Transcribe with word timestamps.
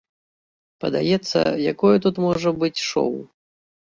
Падаецца, 0.85 1.39
якое 1.73 1.97
тут 2.05 2.15
можа 2.25 2.49
быць 2.63 2.83
шоў? 2.89 3.13